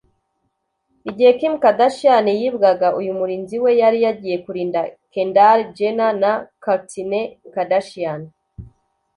Igihe 1.09 1.31
Kim 1.39 1.53
Kardashian 1.63 2.25
yibwaga 2.39 2.87
uyu 2.99 3.11
murinzi 3.19 3.55
we 3.63 3.71
yari 3.81 3.99
yagiye 4.05 4.37
kurinda 4.45 4.79
Kendall 5.13 5.59
Jenner 5.77 6.13
na 6.21 6.31
Kourtney 6.63 7.25
Kardashian 7.53 8.21